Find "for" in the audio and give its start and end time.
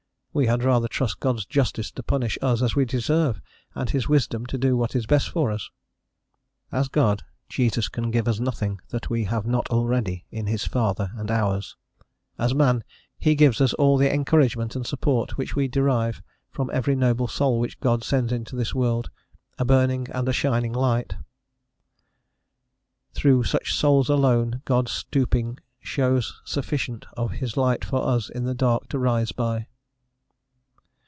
5.27-5.51, 27.83-28.01